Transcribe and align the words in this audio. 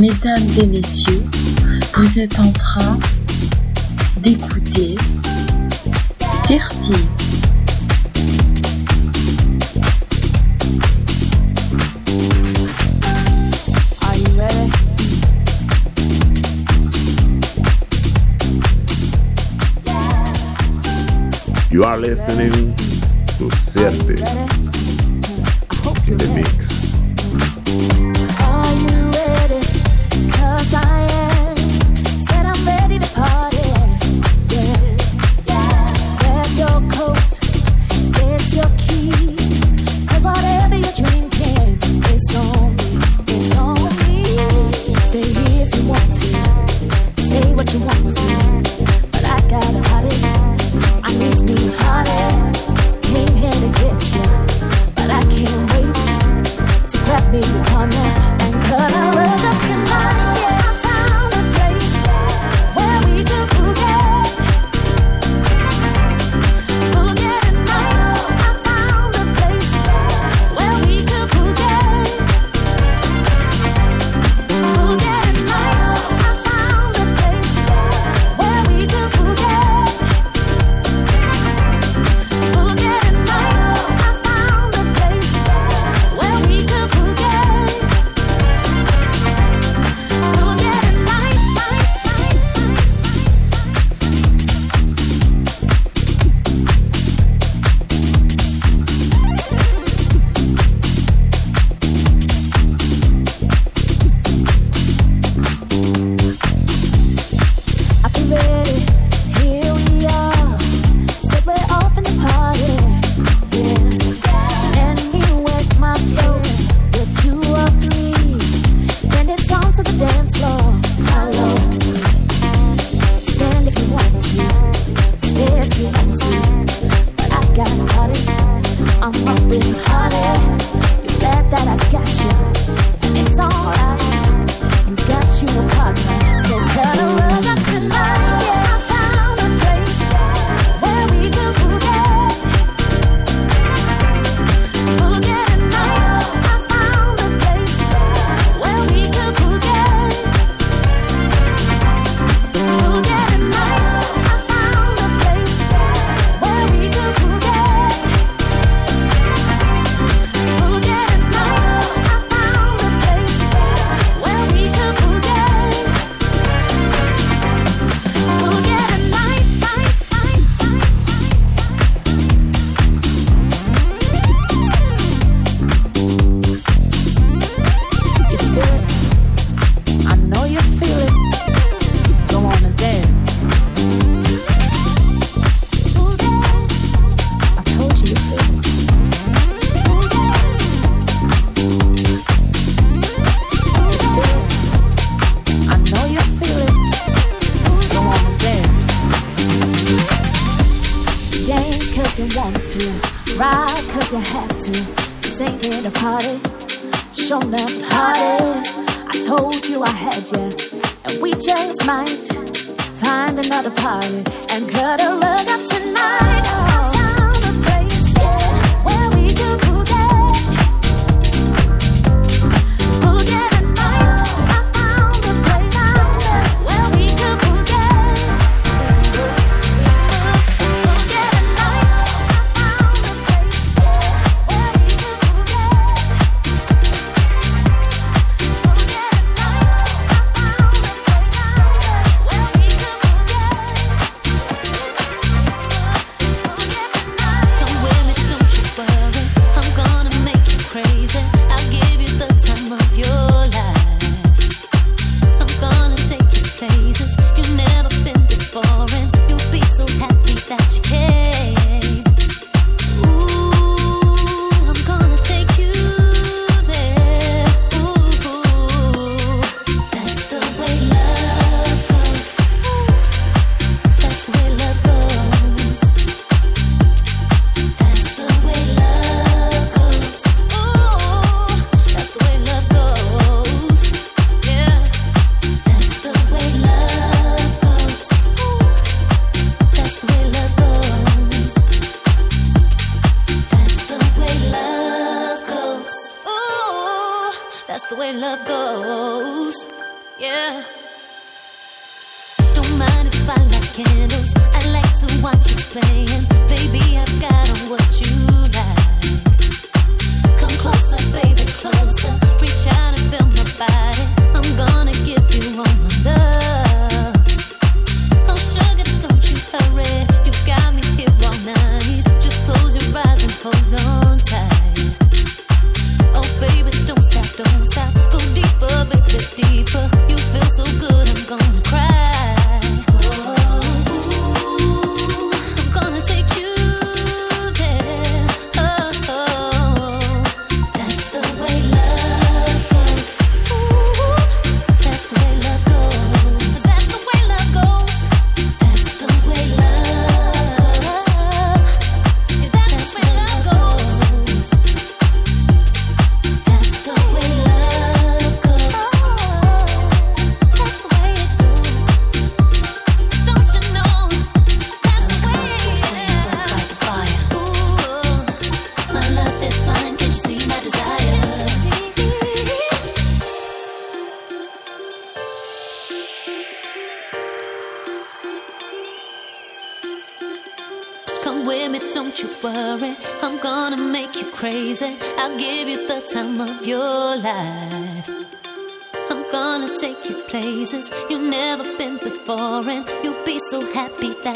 Mesdames 0.00 0.48
et 0.56 0.64
messieurs, 0.64 1.22
vous 1.94 2.18
êtes 2.18 2.40
en 2.40 2.50
train 2.52 2.98
d'écouter 4.22 4.96
Cirti. 6.46 6.94
You 21.70 21.84
are 21.84 21.98
listening 21.98 22.74
to 23.36 23.50
Cirti 23.76 24.14
mix. 26.34 26.69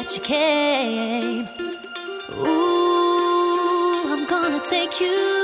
That 0.05 0.17
you 0.17 0.23
came. 0.23 1.47
Ooh, 2.39 4.13
I'm 4.13 4.27
gonna 4.27 4.61
take 4.69 5.01
you 5.01 5.44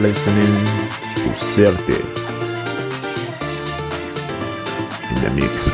listening 0.00 0.64
to 1.14 1.30
Certe 1.54 2.00
in 5.10 5.22
the 5.22 5.30
mix. 5.34 5.65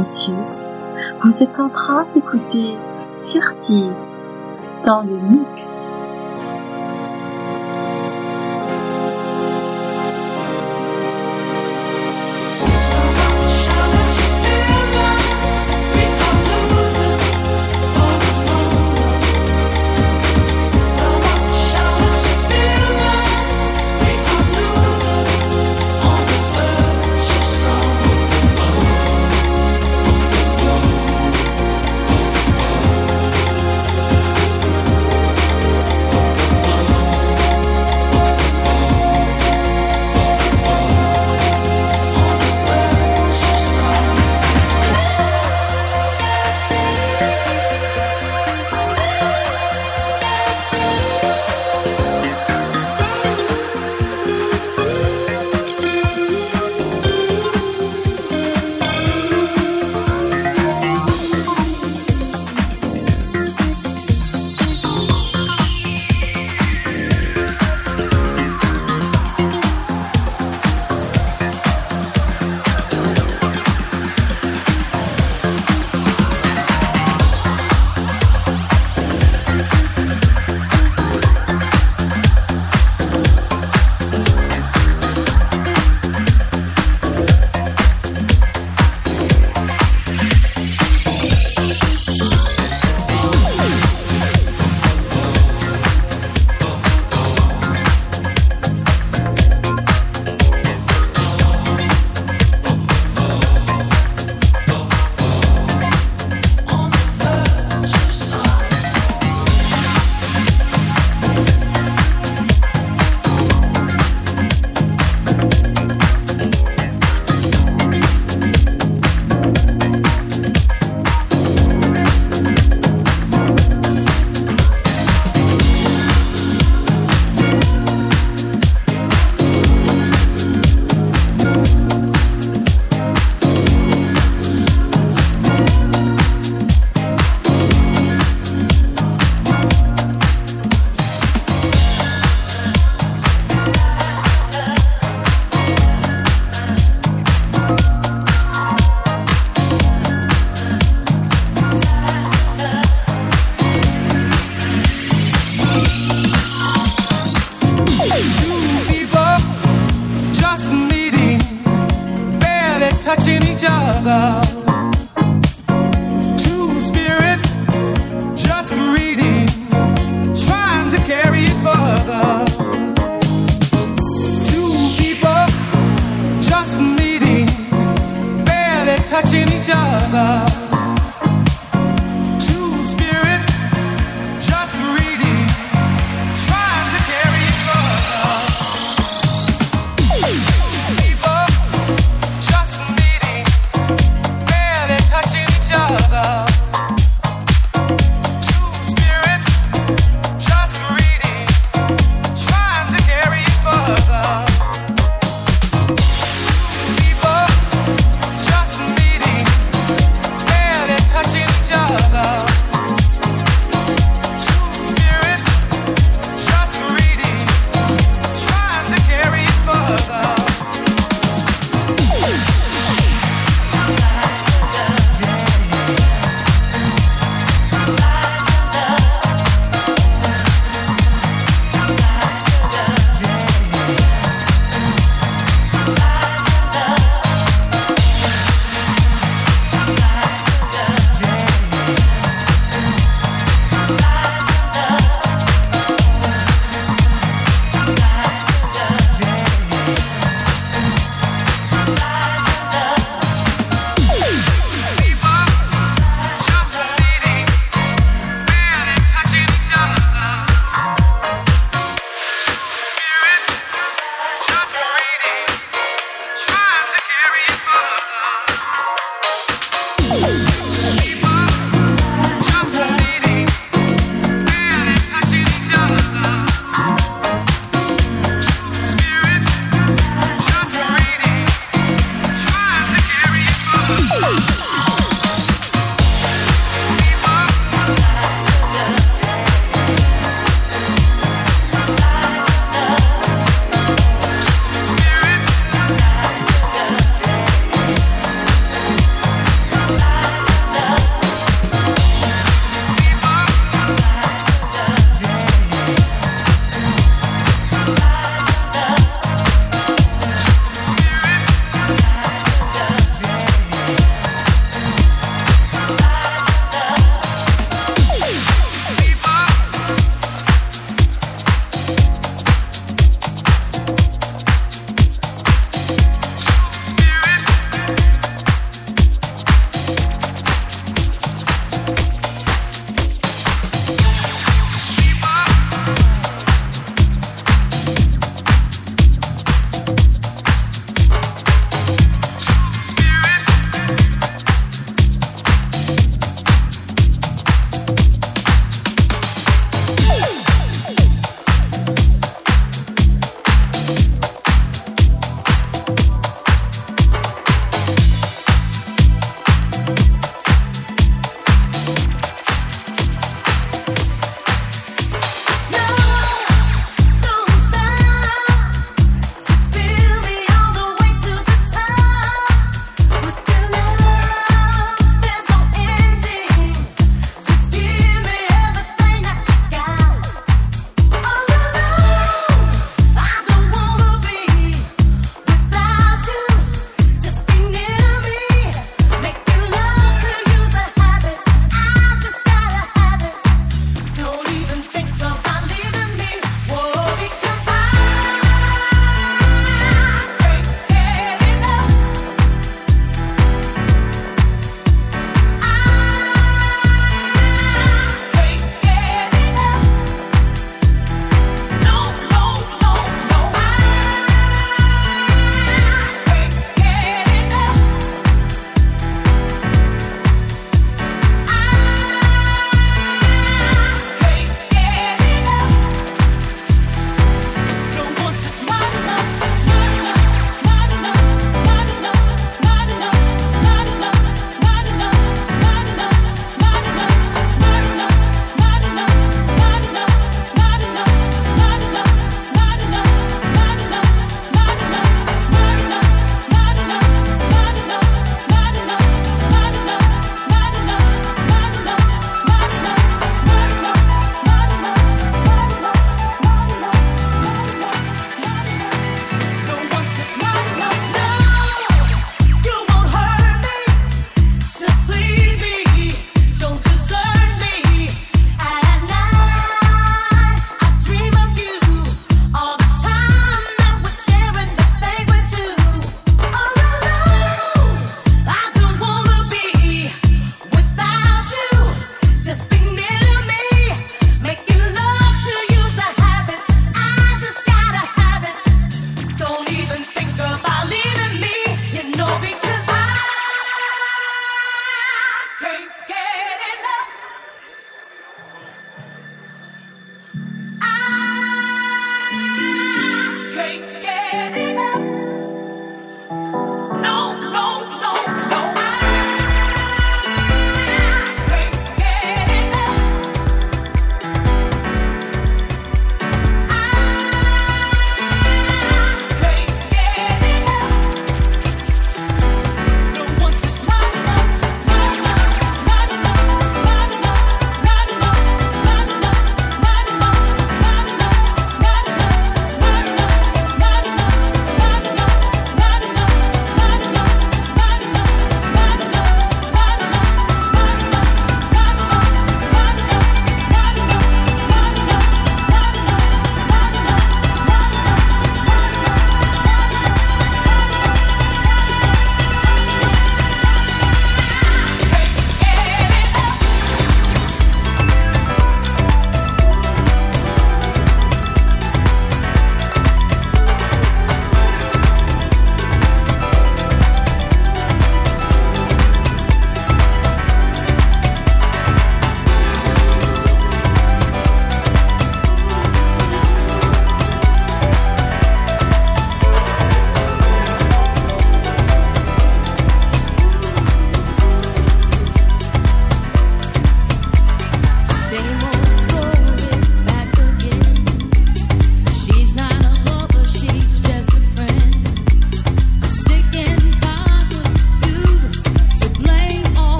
Messieurs, 0.00 0.32
vous 1.22 1.42
êtes 1.42 1.60
en 1.60 1.68
train 1.68 2.06
d'écouter 2.14 2.78
Cirti 3.12 3.84
dans 4.86 5.02
le 5.02 5.18
mix. 5.18 5.79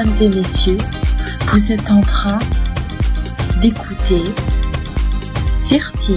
Mesdames 0.00 0.22
et 0.22 0.28
messieurs, 0.30 0.78
vous 1.52 1.72
êtes 1.72 1.90
en 1.90 2.00
train 2.00 2.38
d'écouter 3.60 4.22
Sirti. 5.52 6.16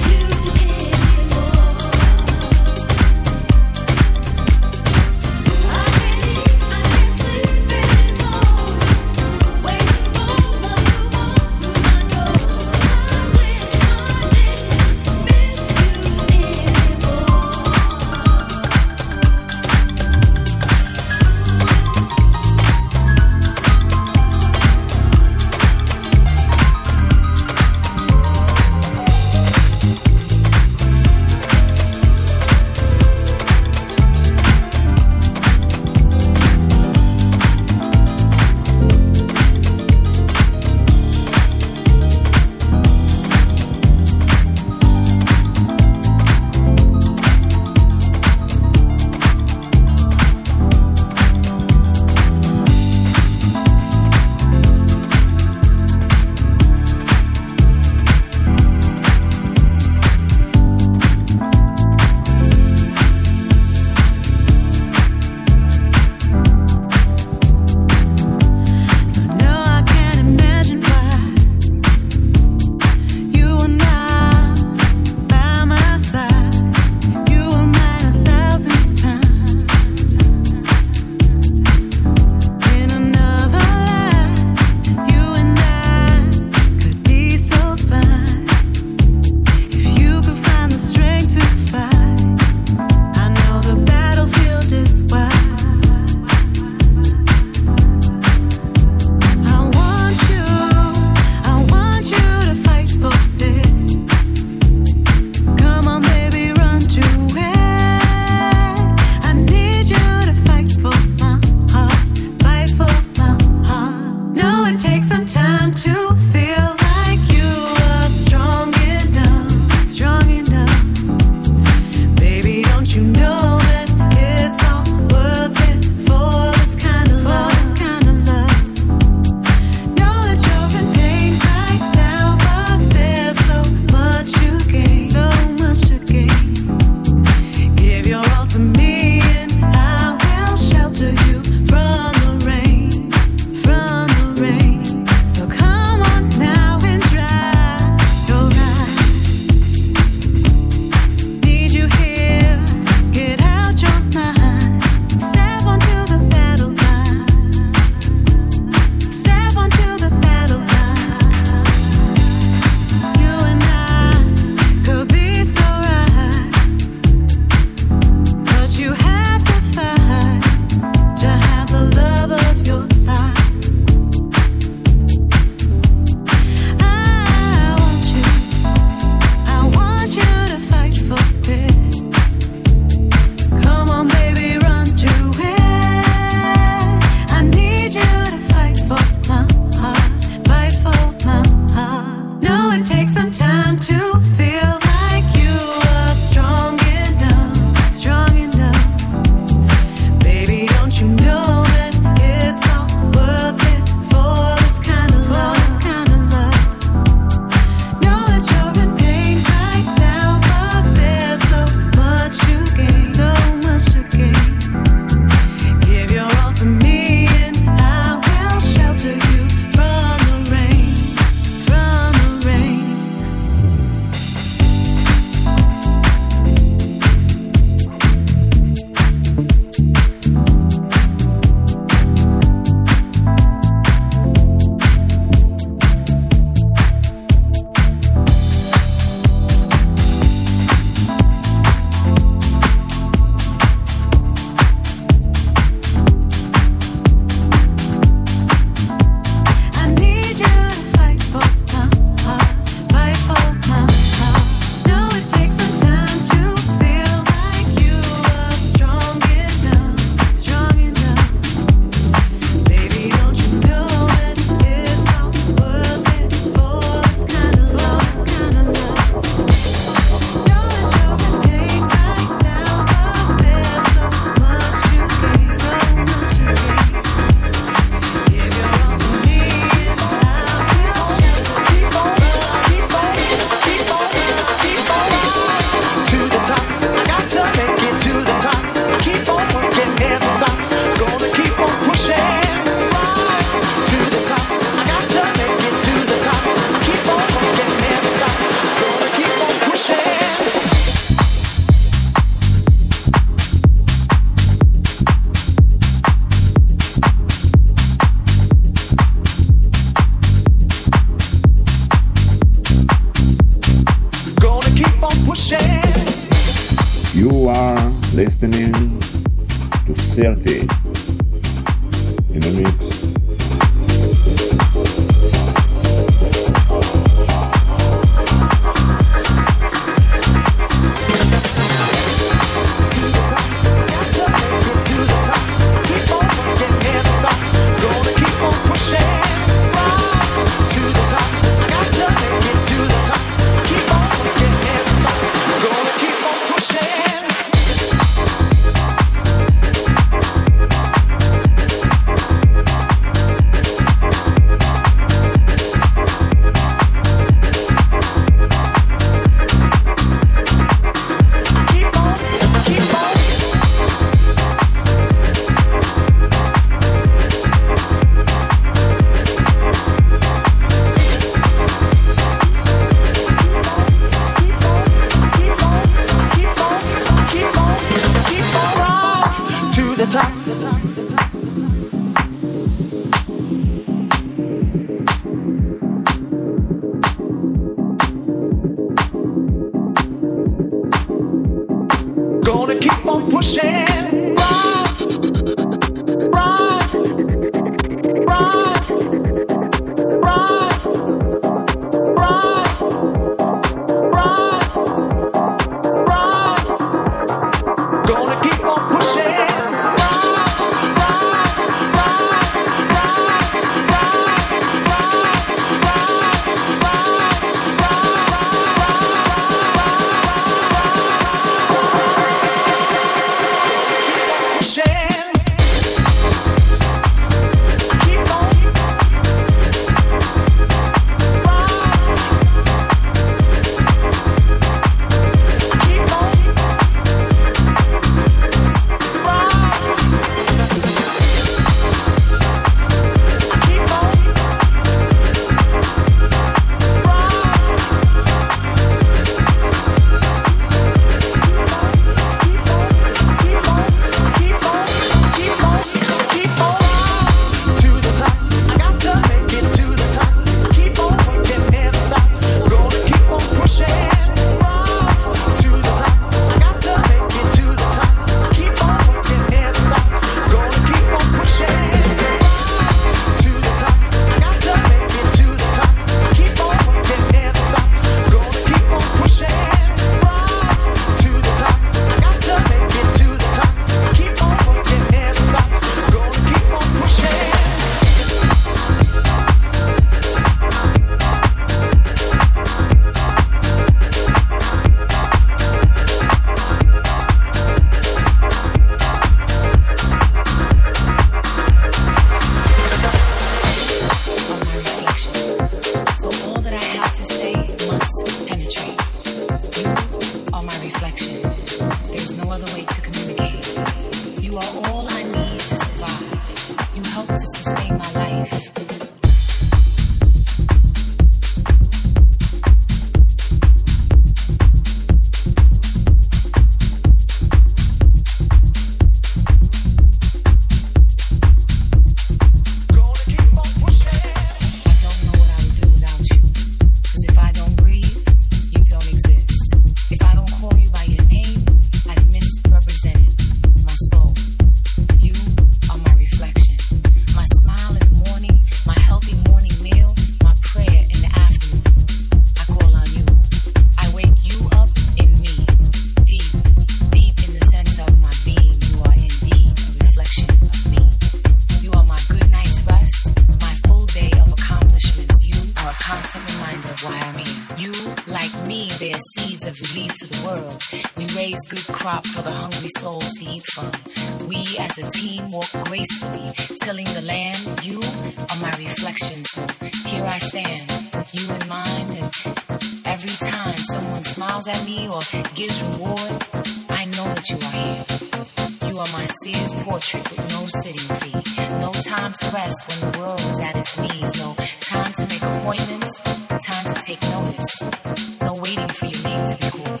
with 590.30 590.44
no 590.50 590.66
sitting 590.82 591.08
fee. 591.20 591.78
No 591.80 591.90
time 591.92 592.32
to 592.32 592.46
rest 592.50 592.78
when 592.88 592.98
the 593.12 593.18
world 593.18 593.40
is 593.40 593.58
at 593.60 593.76
its 593.76 593.98
knees. 593.98 594.30
No 594.38 594.54
time 594.80 595.12
to 595.12 595.22
make 595.26 595.42
appointments, 595.42 596.20
time 596.68 596.94
to 596.94 597.02
take 597.02 597.22
notice. 597.36 598.40
No 598.40 598.54
waiting 598.54 598.88
for 598.88 599.06
your 599.06 599.22
name 599.22 599.44
to 599.50 599.56
be 599.60 599.68
called. 599.76 600.00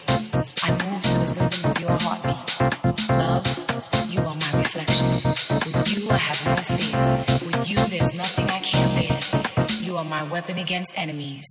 I 0.62 0.70
move 0.82 1.02
to 1.02 1.14
the 1.18 1.26
rhythm 1.38 1.70
of 1.70 1.80
your 1.80 1.96
heartbeat. 2.02 2.42
Love, 3.10 3.46
you 4.12 4.20
are 4.20 4.36
my 4.44 4.58
reflection. 4.58 5.08
With 5.66 5.78
you, 5.92 6.10
I 6.10 6.18
have 6.18 6.40
no 6.46 6.56
fear. 6.76 7.00
With 7.46 7.70
you, 7.70 7.76
there's 7.92 8.14
nothing 8.14 8.46
I 8.50 8.60
can't 8.60 8.92
bear. 8.98 9.18
You 9.82 9.96
are 9.96 10.04
my 10.04 10.22
weapon 10.24 10.58
against 10.58 10.90
enemies. 10.96 11.46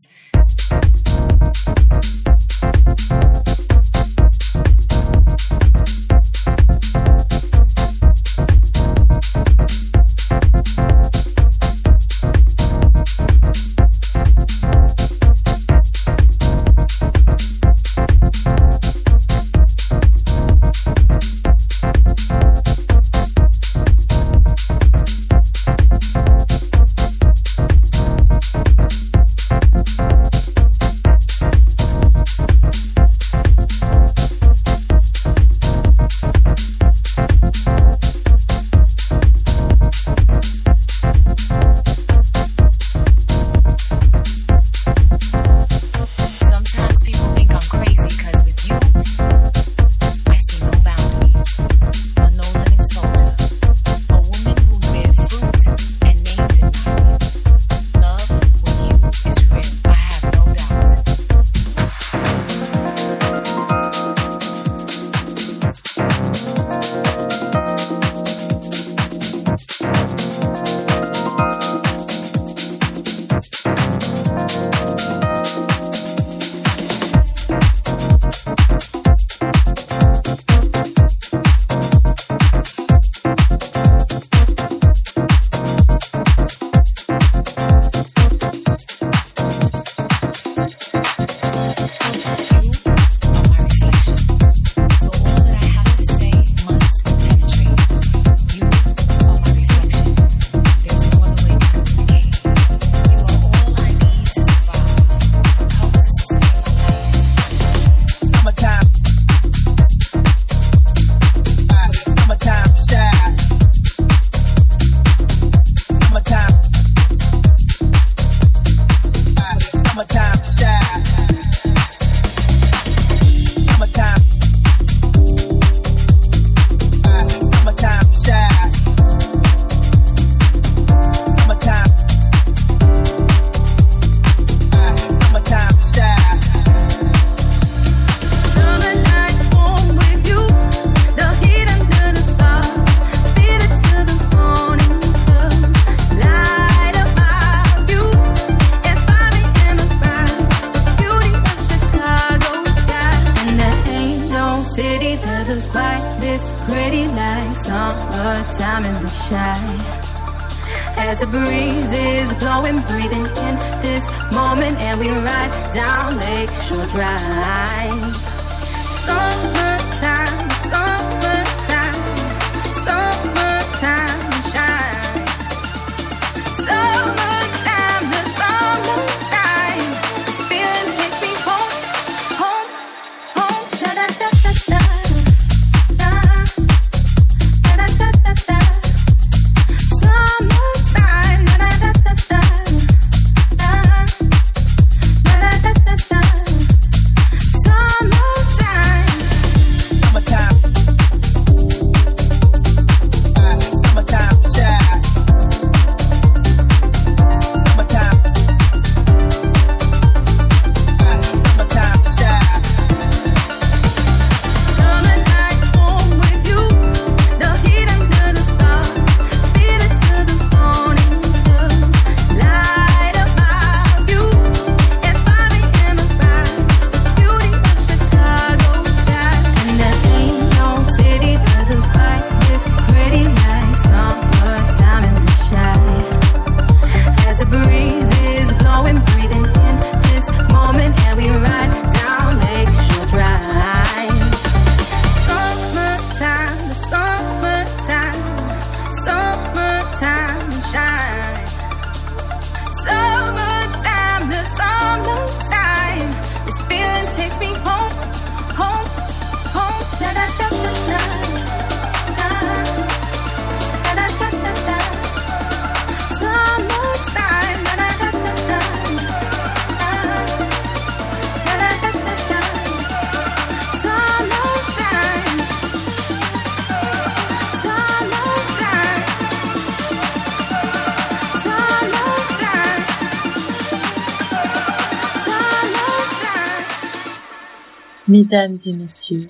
Mesdames 288.22 288.56
et 288.68 288.74
messieurs, 288.74 289.30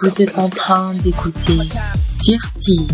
vous 0.00 0.22
êtes 0.22 0.38
en 0.38 0.48
train 0.48 0.94
d'écouter 0.94 1.58
Sirti. 2.06 2.86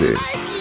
Mississippi. 0.00 0.57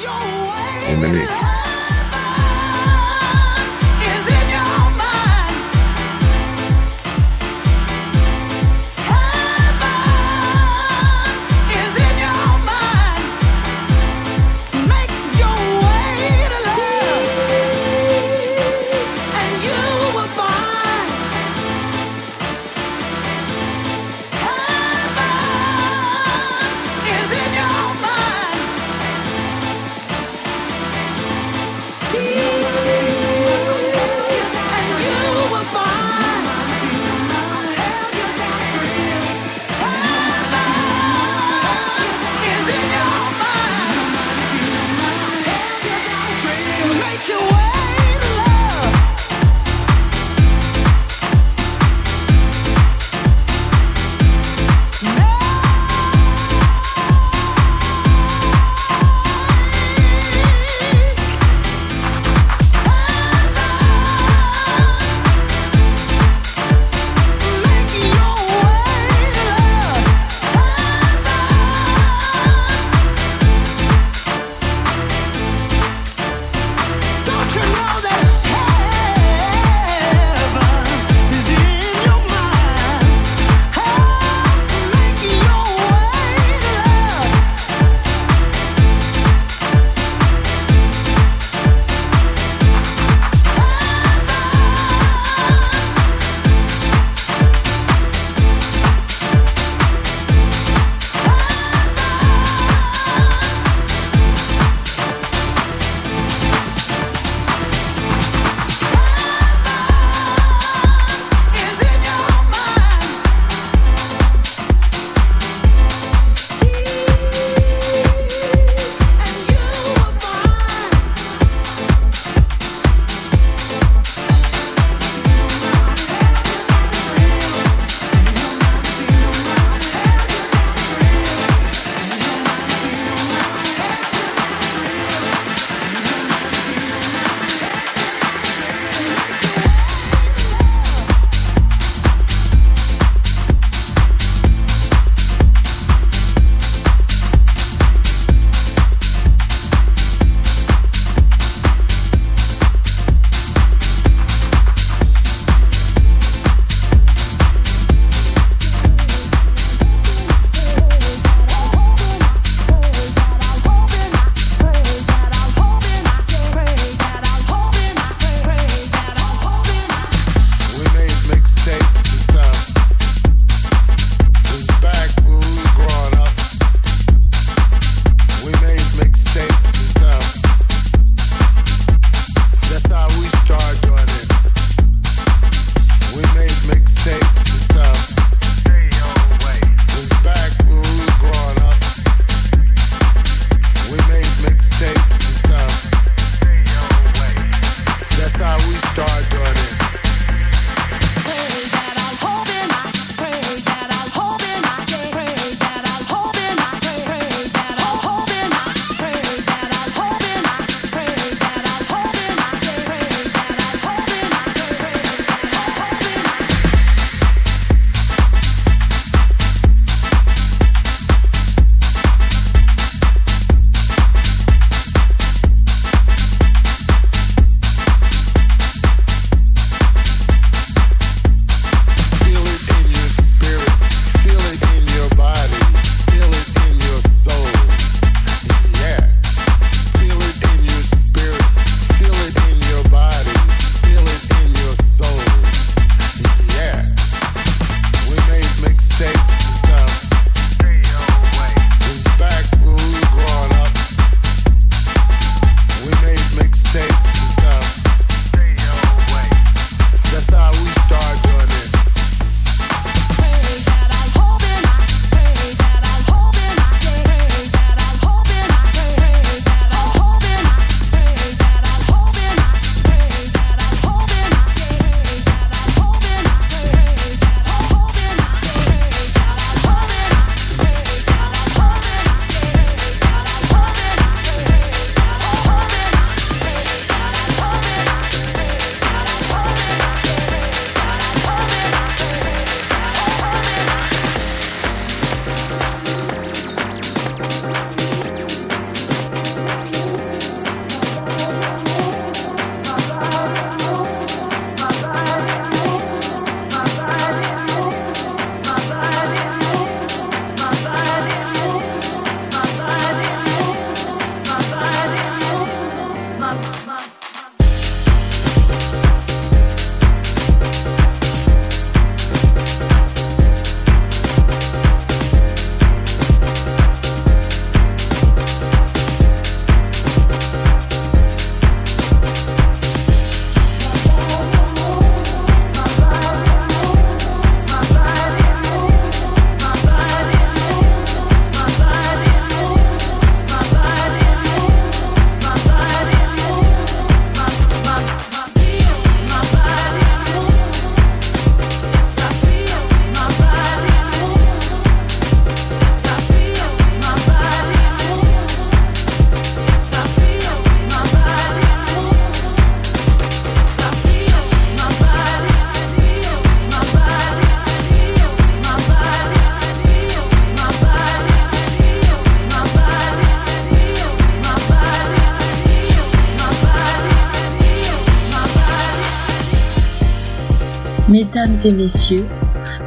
Mesdames 381.28 381.46
et 381.46 381.52
messieurs, 381.52 382.06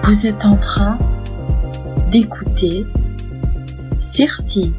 vous 0.04 0.26
êtes 0.26 0.44
en 0.44 0.56
train 0.56 0.98
d'écouter 2.10 2.86
Sirti 3.98 4.74